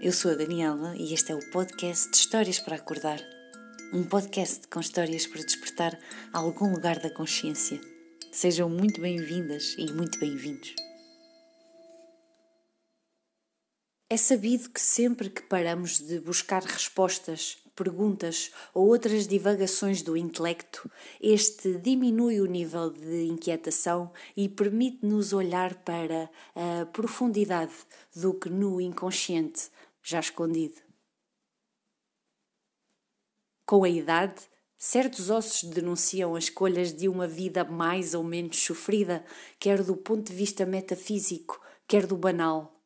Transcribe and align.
eu 0.00 0.12
sou 0.12 0.30
a 0.30 0.34
Daniela 0.34 0.94
e 0.96 1.12
este 1.12 1.32
é 1.32 1.34
o 1.34 1.50
podcast 1.50 2.08
de 2.12 2.16
Histórias 2.16 2.60
para 2.60 2.76
Acordar. 2.76 3.20
Um 3.92 4.04
podcast 4.04 4.68
com 4.68 4.78
histórias 4.78 5.26
para 5.26 5.42
despertar 5.42 5.98
algum 6.32 6.72
lugar 6.72 7.00
da 7.00 7.10
consciência. 7.10 7.80
Sejam 8.30 8.70
muito 8.70 9.00
bem-vindas 9.00 9.74
e 9.76 9.92
muito 9.92 10.20
bem-vindos. 10.20 10.72
É 14.08 14.16
sabido 14.16 14.70
que 14.70 14.80
sempre 14.80 15.28
que 15.30 15.42
paramos 15.42 15.98
de 15.98 16.20
buscar 16.20 16.62
respostas, 16.62 17.58
perguntas 17.74 18.52
ou 18.72 18.86
outras 18.86 19.26
divagações 19.26 20.00
do 20.02 20.16
intelecto, 20.16 20.88
este 21.20 21.74
diminui 21.74 22.40
o 22.40 22.46
nível 22.46 22.90
de 22.90 23.24
inquietação 23.24 24.12
e 24.36 24.48
permite-nos 24.48 25.32
olhar 25.32 25.74
para 25.82 26.30
a 26.54 26.86
profundidade 26.86 27.74
do 28.14 28.32
que 28.32 28.48
no 28.48 28.80
inconsciente 28.80 29.70
já 30.08 30.20
escondido. 30.20 30.80
Com 33.66 33.84
a 33.84 33.88
idade, 33.90 34.48
certos 34.74 35.28
ossos 35.28 35.68
denunciam 35.68 36.34
as 36.34 36.44
escolhas 36.44 36.94
de 36.94 37.08
uma 37.08 37.28
vida 37.28 37.62
mais 37.62 38.14
ou 38.14 38.24
menos 38.24 38.58
sofrida, 38.58 39.22
quer 39.58 39.82
do 39.82 39.94
ponto 39.94 40.30
de 40.30 40.34
vista 40.34 40.64
metafísico, 40.64 41.60
quer 41.86 42.06
do 42.06 42.16
banal 42.16 42.78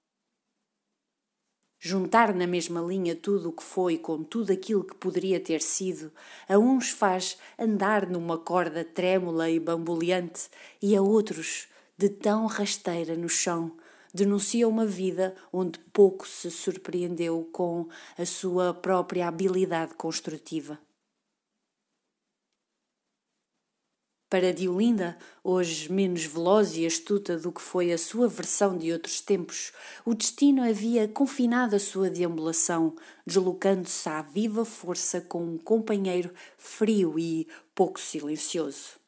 juntar 1.85 2.33
na 2.33 2.47
mesma 2.47 2.81
linha 2.81 3.17
tudo 3.17 3.49
o 3.49 3.53
que 3.53 3.63
foi 3.65 3.99
com 3.99 4.23
tudo 4.23 4.53
aquilo 4.53 4.85
que 4.85 4.95
poderia 4.95 5.41
ter 5.41 5.61
sido, 5.61 6.13
a 6.49 6.57
uns 6.57 6.91
faz 6.91 7.37
andar 7.59 8.09
numa 8.09 8.39
corda 8.39 8.85
trêmula 8.85 9.51
e 9.51 9.59
bamboleante, 9.59 10.49
e 10.81 10.95
a 10.95 11.03
outros, 11.03 11.67
de 11.99 12.09
tão 12.09 12.47
rasteira 12.47 13.17
no 13.17 13.29
chão, 13.29 13.77
denuncia 14.13 14.69
uma 14.69 14.87
vida 14.87 15.35
onde 15.53 15.79
pouco 15.93 16.27
se 16.27 16.51
surpreendeu 16.51 17.49
com 17.53 17.89
a 18.19 18.27
sua 18.27 18.75
própria 18.75 19.27
habilidade 19.27 19.95
construtiva. 19.95 20.79
Para 24.33 24.51
Diolinda, 24.51 25.19
hoje 25.45 25.93
menos 25.93 26.25
veloz 26.25 26.75
e 26.79 26.87
astuta 26.87 27.37
do 27.37 27.53
que 27.53 27.61
foi 27.61 27.93
a 27.93 27.99
sua 27.99 28.27
versão 28.27 28.79
de 28.79 28.91
outros 28.91 29.21
tempos, 29.21 29.73
o 30.07 30.15
destino 30.15 30.63
havia 30.63 31.07
confinado 31.07 31.77
a 31.77 31.79
sua 31.79 32.09
deambulação, 32.09 32.97
deslocando-se 33.27 34.09
à 34.09 34.23
viva 34.23 34.65
força 34.65 35.21
com 35.21 35.45
um 35.45 35.59
companheiro 35.59 36.33
frio 36.57 37.19
e 37.19 37.47
pouco 37.75 38.01
silencioso. 38.01 38.99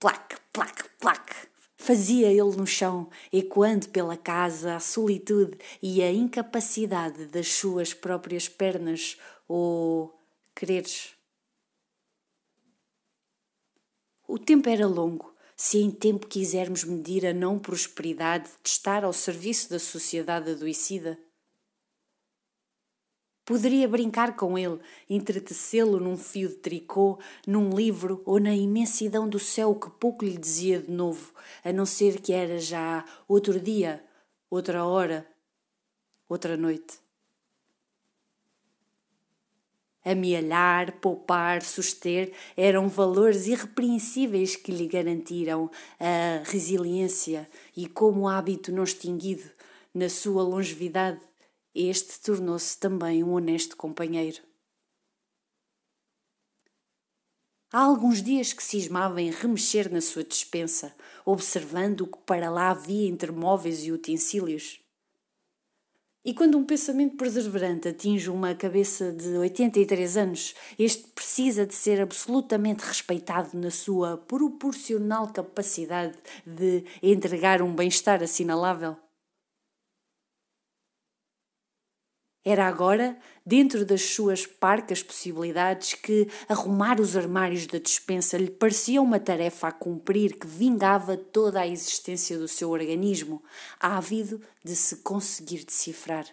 Plac, 0.00 0.34
plac, 0.50 0.88
plac! 0.98 1.53
Fazia 1.84 2.28
ele 2.28 2.56
no 2.56 2.66
chão, 2.66 3.10
ecoando 3.30 3.90
pela 3.90 4.16
casa 4.16 4.74
a 4.74 4.80
solitude 4.80 5.58
e 5.82 6.02
a 6.02 6.10
incapacidade 6.10 7.26
das 7.26 7.48
suas 7.48 7.92
próprias 7.92 8.48
pernas, 8.48 9.18
ou 9.46 10.18
quereres 10.56 11.14
O 14.26 14.38
tempo 14.38 14.70
era 14.70 14.86
longo. 14.86 15.34
Se 15.54 15.76
em 15.76 15.90
tempo 15.90 16.26
quisermos 16.26 16.84
medir 16.84 17.26
a 17.26 17.34
não 17.34 17.58
prosperidade 17.58 18.48
de 18.62 18.70
estar 18.70 19.04
ao 19.04 19.12
serviço 19.12 19.68
da 19.68 19.78
sociedade 19.78 20.52
adoecida, 20.52 21.18
Poderia 23.44 23.86
brincar 23.86 24.36
com 24.36 24.56
ele, 24.56 24.80
entretecê-lo 25.08 26.00
num 26.00 26.16
fio 26.16 26.48
de 26.48 26.54
tricô, 26.54 27.18
num 27.46 27.76
livro 27.76 28.22
ou 28.24 28.40
na 28.40 28.54
imensidão 28.54 29.28
do 29.28 29.38
céu 29.38 29.74
que 29.74 29.90
pouco 29.90 30.24
lhe 30.24 30.38
dizia 30.38 30.80
de 30.80 30.90
novo, 30.90 31.30
a 31.62 31.70
não 31.70 31.84
ser 31.84 32.22
que 32.22 32.32
era 32.32 32.58
já 32.58 33.04
outro 33.28 33.60
dia, 33.60 34.02
outra 34.48 34.86
hora, 34.86 35.26
outra 36.26 36.56
noite. 36.56 36.98
Amealhar, 40.02 40.92
poupar, 41.00 41.60
suster 41.62 42.32
eram 42.56 42.88
valores 42.88 43.46
irrepreensíveis 43.46 44.56
que 44.56 44.72
lhe 44.72 44.86
garantiram 44.86 45.70
a 46.00 46.42
resiliência 46.44 47.46
e, 47.76 47.86
como 47.86 48.26
hábito 48.26 48.72
não 48.72 48.84
extinguido, 48.84 49.50
na 49.94 50.08
sua 50.08 50.42
longevidade, 50.42 51.20
este 51.74 52.20
tornou-se 52.20 52.78
também 52.78 53.24
um 53.24 53.32
honesto 53.32 53.76
companheiro. 53.76 54.40
Há 57.72 57.80
alguns 57.80 58.22
dias 58.22 58.52
que 58.52 58.62
cismava 58.62 59.20
em 59.20 59.32
remexer 59.32 59.92
na 59.92 60.00
sua 60.00 60.22
despensa, 60.22 60.94
observando 61.24 62.02
o 62.02 62.06
que 62.06 62.18
para 62.18 62.48
lá 62.48 62.70
havia 62.70 63.08
entre 63.08 63.32
móveis 63.32 63.84
e 63.84 63.90
utensílios. 63.90 64.80
E 66.24 66.32
quando 66.32 66.56
um 66.56 66.64
pensamento 66.64 67.16
perseverante 67.16 67.88
atinge 67.88 68.30
uma 68.30 68.54
cabeça 68.54 69.12
de 69.12 69.28
83 69.36 70.16
anos, 70.16 70.54
este 70.78 71.08
precisa 71.08 71.66
de 71.66 71.74
ser 71.74 72.00
absolutamente 72.00 72.84
respeitado 72.84 73.50
na 73.58 73.70
sua 73.70 74.16
proporcional 74.16 75.32
capacidade 75.32 76.16
de 76.46 76.84
entregar 77.02 77.60
um 77.60 77.74
bem-estar 77.74 78.22
assinalável. 78.22 78.96
Era 82.44 82.66
agora, 82.66 83.16
dentro 83.44 83.86
das 83.86 84.02
suas 84.02 84.46
parcas 84.46 85.02
possibilidades, 85.02 85.94
que 85.94 86.28
arrumar 86.46 87.00
os 87.00 87.16
armários 87.16 87.66
da 87.66 87.78
despensa 87.78 88.36
lhe 88.36 88.50
parecia 88.50 89.00
uma 89.00 89.18
tarefa 89.18 89.68
a 89.68 89.72
cumprir 89.72 90.38
que 90.38 90.46
vingava 90.46 91.16
toda 91.16 91.60
a 91.60 91.66
existência 91.66 92.38
do 92.38 92.46
seu 92.46 92.68
organismo, 92.70 93.42
ávido 93.80 94.42
de 94.62 94.76
se 94.76 94.96
conseguir 94.96 95.64
decifrar. 95.64 96.26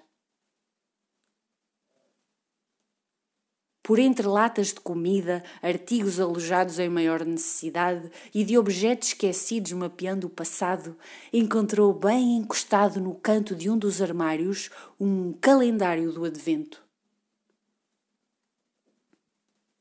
Por 3.91 4.00
entre 4.00 4.25
latas 4.25 4.68
de 4.68 4.79
comida, 4.79 5.44
artigos 5.62 6.18
alojados 6.18 6.79
em 6.79 6.88
maior 6.88 7.25
necessidade 7.25 8.09
e 8.34 8.41
de 8.41 8.57
objetos 8.57 9.09
esquecidos 9.09 9.74
mapeando 9.74 10.28
o 10.28 10.29
passado, 10.29 10.96
encontrou 11.34 11.94
bem 11.94 12.38
encostado 12.38 13.02
no 13.02 13.13
canto 13.13 13.53
de 13.53 13.69
um 13.69 13.78
dos 13.78 14.02
armários 14.02 14.69
um 14.97 15.34
calendário 15.34 16.09
do 16.13 16.24
Advento. 16.24 16.81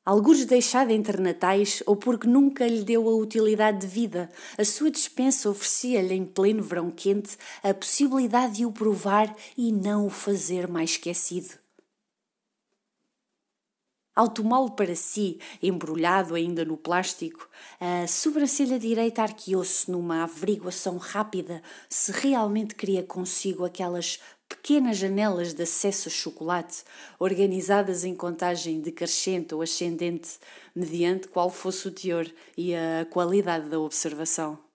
Alguns 0.05 0.45
deixado 0.45 0.91
entre 0.91 1.23
natais 1.23 1.81
ou 1.87 1.95
porque 1.95 2.27
nunca 2.27 2.67
lhe 2.67 2.83
deu 2.83 3.09
a 3.09 3.15
utilidade 3.15 3.79
de 3.79 3.87
vida, 3.87 4.29
a 4.59 4.65
sua 4.65 4.91
dispensa 4.91 5.49
oferecia-lhe 5.49 6.15
em 6.15 6.27
pleno 6.27 6.65
verão 6.65 6.91
quente 6.91 7.39
a 7.63 7.73
possibilidade 7.73 8.55
de 8.55 8.67
o 8.67 8.73
provar 8.73 9.33
e 9.57 9.71
não 9.71 10.05
o 10.05 10.11
fazer 10.11 10.67
mais 10.67 10.91
esquecido. 10.91 11.60
Ao 14.15 14.29
tomá-lo 14.29 14.73
para 14.73 14.95
si, 14.97 15.39
embrulhado 15.63 16.35
ainda 16.35 16.65
no 16.65 16.77
plástico, 16.77 17.49
a 17.81 18.07
sobrancelha 18.07 18.79
direita 18.79 19.23
arqueou-se 19.23 19.91
numa 19.91 20.25
averiguação 20.25 20.97
rápida 20.97 21.63
se 21.89 22.11
realmente 22.11 22.75
queria 22.75 23.03
consigo 23.05 23.65
aquelas 23.65 24.19
pequenas 24.49 24.97
janelas 24.97 25.55
de 25.55 25.63
acesso 25.63 26.09
a 26.09 26.13
chocolate, 26.13 26.83
organizadas 27.21 28.03
em 28.03 28.15
contagem 28.15 28.81
decrescente 28.81 29.55
ou 29.55 29.63
ascendente, 29.63 30.39
mediante 30.75 31.29
qual 31.29 31.49
fosse 31.49 31.87
o 31.87 31.93
teor 31.93 32.29
e 32.57 32.75
a 32.75 33.07
qualidade 33.09 33.69
da 33.69 33.79
observação. 33.79 34.70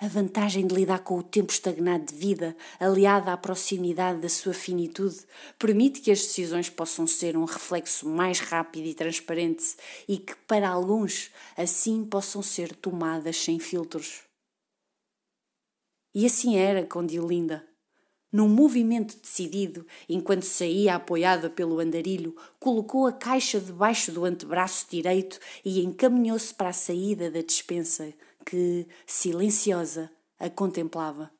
A 0.00 0.06
vantagem 0.06 0.64
de 0.64 0.72
lidar 0.72 1.00
com 1.00 1.18
o 1.18 1.22
tempo 1.24 1.52
estagnado 1.52 2.04
de 2.04 2.14
vida, 2.14 2.56
aliada 2.78 3.32
à 3.32 3.36
proximidade 3.36 4.20
da 4.20 4.28
sua 4.28 4.54
finitude, 4.54 5.26
permite 5.58 6.00
que 6.00 6.12
as 6.12 6.20
decisões 6.20 6.70
possam 6.70 7.04
ser 7.04 7.36
um 7.36 7.44
reflexo 7.44 8.08
mais 8.08 8.38
rápido 8.38 8.86
e 8.86 8.94
transparente 8.94 9.76
e 10.06 10.18
que, 10.18 10.36
para 10.46 10.68
alguns, 10.68 11.32
assim 11.56 12.04
possam 12.04 12.42
ser 12.42 12.76
tomadas 12.76 13.38
sem 13.38 13.58
filtros. 13.58 14.22
E 16.14 16.24
assim 16.24 16.56
era 16.56 16.86
com 16.86 17.04
Diolinda. 17.04 17.66
Num 18.30 18.48
movimento 18.48 19.16
decidido, 19.18 19.86
enquanto 20.06 20.42
saía 20.42 20.96
apoiada 20.96 21.48
pelo 21.48 21.80
andarilho, 21.80 22.36
colocou 22.60 23.06
a 23.06 23.12
caixa 23.12 23.58
debaixo 23.58 24.12
do 24.12 24.24
antebraço 24.24 24.86
direito 24.90 25.38
e 25.64 25.80
encaminhou-se 25.80 26.52
para 26.54 26.68
a 26.68 26.74
saída 26.74 27.30
da 27.30 27.40
despensa 27.40 28.12
que, 28.44 28.86
silenciosa, 29.06 30.10
a 30.38 30.50
contemplava. 30.50 31.30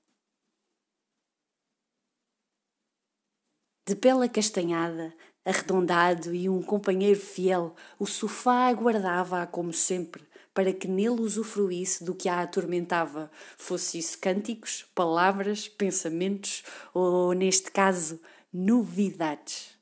De 3.87 3.97
pele 3.97 4.27
acastanhada, 4.27 5.15
arredondado 5.45 6.35
e 6.35 6.47
um 6.47 6.63
companheiro 6.63 7.19
fiel, 7.19 7.75
o 7.99 8.05
sofá 8.07 8.69
aguardava-a 8.69 9.47
como 9.47 9.73
sempre, 9.73 10.28
para 10.59 10.73
que 10.73 10.89
nele 10.89 11.21
usufruísse 11.21 12.03
do 12.03 12.13
que 12.13 12.29
a 12.29 12.41
atormentava, 12.41 13.31
fosse 13.57 13.97
isso 13.97 14.19
cânticos, 14.19 14.85
palavras, 14.93 15.69
pensamentos 15.69 16.65
ou, 16.93 17.33
neste 17.33 17.71
caso, 17.71 18.21
novidades. 18.53 19.79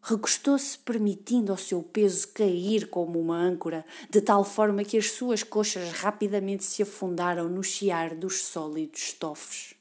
recostou-se, 0.00 0.78
permitindo 0.78 1.52
ao 1.52 1.58
seu 1.58 1.82
peso 1.82 2.28
cair 2.28 2.88
como 2.88 3.20
uma 3.20 3.36
âncora, 3.36 3.84
de 4.08 4.22
tal 4.22 4.44
forma 4.44 4.82
que 4.82 4.96
as 4.96 5.10
suas 5.10 5.42
coxas 5.42 5.92
rapidamente 5.92 6.64
se 6.64 6.82
afundaram 6.82 7.50
no 7.50 7.62
chiar 7.62 8.14
dos 8.14 8.42
sólidos 8.44 8.98
estofos. 8.98 9.74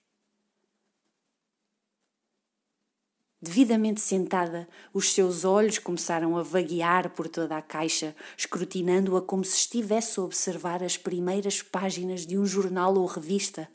Devidamente 3.41 4.01
sentada, 4.01 4.67
os 4.93 5.13
seus 5.13 5.45
olhos 5.45 5.79
começaram 5.79 6.35
a 6.35 6.43
vaguear 6.43 7.09
por 7.11 7.29
toda 7.29 7.55
a 7.55 7.61
caixa, 7.61 8.13
escrutinando-a 8.37 9.21
como 9.21 9.45
se 9.45 9.55
estivesse 9.55 10.19
a 10.19 10.23
observar 10.23 10.83
as 10.83 10.97
primeiras 10.97 11.61
páginas 11.61 12.25
de 12.25 12.37
um 12.37 12.45
jornal 12.45 12.95
ou 12.95 13.05
revista. 13.05 13.69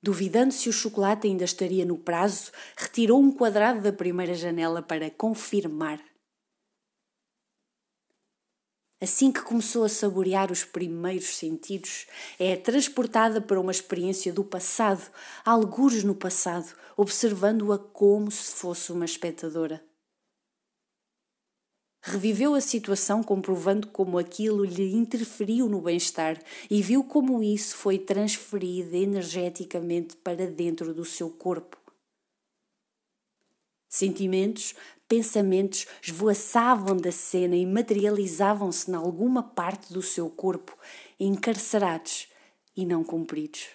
Duvidando 0.00 0.52
se 0.52 0.68
o 0.68 0.72
chocolate 0.72 1.26
ainda 1.26 1.44
estaria 1.44 1.84
no 1.84 1.98
prazo, 1.98 2.52
retirou 2.76 3.20
um 3.20 3.32
quadrado 3.32 3.80
da 3.80 3.92
primeira 3.92 4.34
janela 4.34 4.80
para 4.80 5.10
confirmar. 5.10 6.13
Assim 9.04 9.30
que 9.30 9.42
começou 9.42 9.84
a 9.84 9.88
saborear 9.90 10.50
os 10.50 10.64
primeiros 10.64 11.36
sentidos, 11.36 12.06
é 12.38 12.56
transportada 12.56 13.38
para 13.38 13.60
uma 13.60 13.70
experiência 13.70 14.32
do 14.32 14.42
passado, 14.42 15.12
algures 15.44 16.02
no 16.02 16.14
passado, 16.14 16.74
observando-a 16.96 17.78
como 17.78 18.30
se 18.30 18.52
fosse 18.52 18.90
uma 18.92 19.04
espectadora. 19.04 19.84
Reviveu 22.00 22.54
a 22.54 22.62
situação 22.62 23.22
comprovando 23.22 23.88
como 23.88 24.16
aquilo 24.16 24.64
lhe 24.64 24.94
interferiu 24.94 25.68
no 25.68 25.82
bem-estar 25.82 26.42
e 26.70 26.80
viu 26.80 27.04
como 27.04 27.42
isso 27.42 27.76
foi 27.76 27.98
transferido 27.98 28.96
energeticamente 28.96 30.16
para 30.16 30.46
dentro 30.46 30.94
do 30.94 31.04
seu 31.04 31.28
corpo. 31.28 31.76
Sentimentos, 33.86 34.74
pensamentos 35.14 35.86
esvoaçavam 36.02 36.96
da 36.96 37.12
cena 37.12 37.54
e 37.54 37.64
materializavam-se 37.64 38.90
em 38.90 38.94
alguma 38.94 39.44
parte 39.44 39.92
do 39.92 40.02
seu 40.02 40.28
corpo, 40.28 40.76
encarcerados 41.20 42.26
e 42.76 42.84
não 42.84 43.04
cumpridos. 43.04 43.68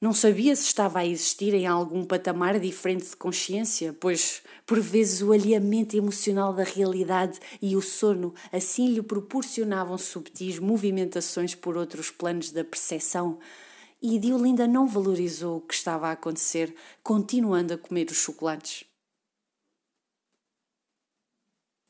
Não 0.00 0.12
sabia 0.12 0.54
se 0.54 0.66
estava 0.66 1.00
a 1.00 1.06
existir 1.06 1.52
em 1.52 1.66
algum 1.66 2.04
patamar 2.04 2.60
diferente 2.60 3.10
de 3.10 3.16
consciência, 3.16 3.92
pois, 3.92 4.42
por 4.64 4.80
vezes, 4.80 5.20
o 5.20 5.32
alinhamento 5.32 5.96
emocional 5.96 6.52
da 6.52 6.62
realidade 6.62 7.40
e 7.60 7.74
o 7.74 7.82
sono 7.82 8.32
assim 8.52 8.86
lhe 8.94 9.02
proporcionavam 9.02 9.98
subtis 9.98 10.60
movimentações 10.60 11.56
por 11.56 11.76
outros 11.76 12.10
planos 12.10 12.52
da 12.52 12.64
percepção, 12.64 13.40
e 14.02 14.18
Diolinda 14.18 14.66
não 14.66 14.88
valorizou 14.88 15.58
o 15.58 15.60
que 15.60 15.74
estava 15.74 16.08
a 16.08 16.12
acontecer, 16.12 16.74
continuando 17.04 17.74
a 17.74 17.78
comer 17.78 18.10
os 18.10 18.16
chocolates. 18.16 18.84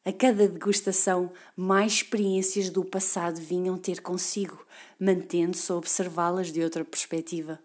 A 0.05 0.12
cada 0.12 0.47
degustação, 0.47 1.32
mais 1.56 1.93
experiências 1.94 2.69
do 2.69 2.85
passado 2.85 3.41
vinham 3.41 3.79
ter 3.79 4.03
consigo, 4.03 4.67
mantendo-se 5.00 5.73
a 5.73 5.76
observá-las 5.76 6.53
de 6.53 6.62
outra 6.62 6.85
perspectiva. 6.85 7.59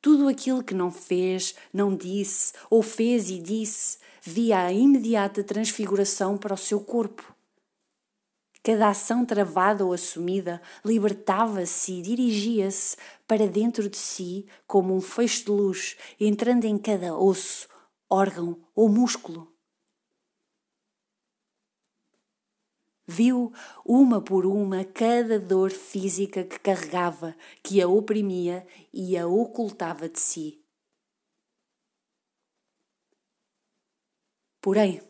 Tudo 0.00 0.28
aquilo 0.28 0.62
que 0.62 0.72
não 0.72 0.90
fez, 0.90 1.54
não 1.74 1.94
disse, 1.94 2.52
ou 2.70 2.80
fez 2.80 3.28
e 3.28 3.38
disse, 3.38 3.98
via 4.22 4.60
a 4.60 4.72
imediata 4.72 5.44
transfiguração 5.44 6.38
para 6.38 6.54
o 6.54 6.56
seu 6.56 6.80
corpo. 6.80 7.35
Cada 8.66 8.88
ação 8.88 9.24
travada 9.24 9.84
ou 9.84 9.92
assumida 9.92 10.60
libertava-se 10.84 11.92
e 11.92 12.02
dirigia-se 12.02 12.96
para 13.24 13.46
dentro 13.46 13.88
de 13.88 13.96
si 13.96 14.44
como 14.66 14.92
um 14.92 15.00
feixe 15.00 15.44
de 15.44 15.52
luz, 15.52 15.96
entrando 16.18 16.64
em 16.64 16.76
cada 16.76 17.16
osso, 17.16 17.68
órgão 18.10 18.60
ou 18.74 18.88
músculo. 18.88 19.54
Viu 23.06 23.52
uma 23.84 24.20
por 24.20 24.44
uma 24.44 24.84
cada 24.84 25.38
dor 25.38 25.70
física 25.70 26.42
que 26.42 26.58
carregava, 26.58 27.36
que 27.62 27.80
a 27.80 27.86
oprimia 27.86 28.66
e 28.92 29.16
a 29.16 29.28
ocultava 29.28 30.08
de 30.08 30.18
si. 30.18 30.60
Porém, 34.60 35.00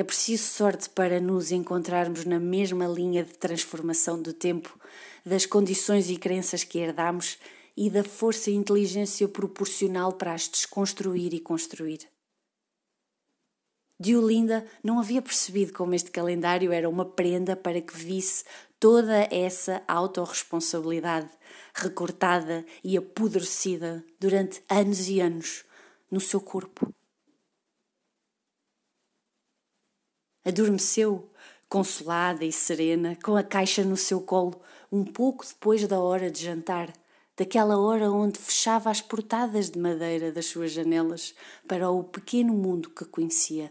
é 0.00 0.02
preciso 0.02 0.44
sorte 0.44 0.88
para 0.88 1.20
nos 1.20 1.52
encontrarmos 1.52 2.24
na 2.24 2.40
mesma 2.40 2.86
linha 2.86 3.22
de 3.22 3.34
transformação 3.34 4.20
do 4.20 4.32
tempo, 4.32 4.80
das 5.26 5.44
condições 5.44 6.08
e 6.08 6.16
crenças 6.16 6.64
que 6.64 6.78
herdamos 6.78 7.36
e 7.76 7.90
da 7.90 8.02
força 8.02 8.50
e 8.50 8.54
inteligência 8.54 9.28
proporcional 9.28 10.14
para 10.14 10.32
as 10.32 10.48
desconstruir 10.48 11.34
e 11.34 11.38
construir. 11.38 11.98
Diolinda 14.00 14.66
não 14.82 14.98
havia 14.98 15.20
percebido 15.20 15.74
como 15.74 15.94
este 15.94 16.10
calendário 16.10 16.72
era 16.72 16.88
uma 16.88 17.04
prenda 17.04 17.54
para 17.54 17.82
que 17.82 17.94
visse 17.94 18.44
toda 18.78 19.28
essa 19.30 19.82
autorresponsabilidade 19.86 21.28
recortada 21.74 22.64
e 22.82 22.96
apodrecida 22.96 24.02
durante 24.18 24.62
anos 24.66 25.10
e 25.10 25.20
anos 25.20 25.62
no 26.10 26.20
seu 26.20 26.40
corpo. 26.40 26.90
Adormeceu, 30.44 31.30
consolada 31.68 32.44
e 32.44 32.50
serena, 32.50 33.16
com 33.22 33.36
a 33.36 33.42
caixa 33.42 33.84
no 33.84 33.96
seu 33.96 34.22
colo, 34.22 34.60
um 34.90 35.04
pouco 35.04 35.46
depois 35.46 35.86
da 35.86 36.00
hora 36.00 36.30
de 36.30 36.42
jantar, 36.42 36.90
daquela 37.36 37.78
hora 37.78 38.10
onde 38.10 38.38
fechava 38.38 38.90
as 38.90 39.02
portadas 39.02 39.70
de 39.70 39.78
madeira 39.78 40.32
das 40.32 40.46
suas 40.46 40.72
janelas 40.72 41.34
para 41.68 41.90
o 41.90 42.02
pequeno 42.02 42.54
mundo 42.54 42.88
que 42.88 43.04
conhecia. 43.04 43.70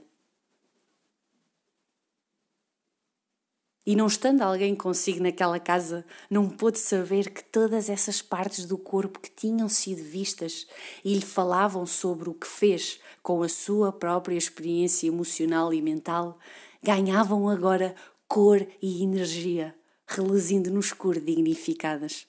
E 3.89 3.95
não 3.95 4.05
estando 4.05 4.43
alguém 4.43 4.75
consigo 4.75 5.19
naquela 5.23 5.59
casa, 5.59 6.05
não 6.29 6.47
pôde 6.47 6.77
saber 6.77 7.31
que 7.31 7.43
todas 7.43 7.89
essas 7.89 8.21
partes 8.21 8.67
do 8.67 8.77
corpo 8.77 9.19
que 9.19 9.31
tinham 9.31 9.67
sido 9.67 10.03
vistas 10.03 10.67
e 11.03 11.15
lhe 11.15 11.25
falavam 11.25 11.87
sobre 11.87 12.29
o 12.29 12.35
que 12.35 12.45
fez 12.45 12.99
com 13.23 13.41
a 13.41 13.49
sua 13.49 13.91
própria 13.91 14.37
experiência 14.37 15.07
emocional 15.07 15.73
e 15.73 15.81
mental, 15.81 16.37
ganhavam 16.83 17.49
agora 17.49 17.95
cor 18.27 18.63
e 18.79 19.01
energia, 19.01 19.73
reluzindo 20.05 20.69
no 20.69 20.81
escuro 20.81 21.19
dignificadas. 21.19 22.28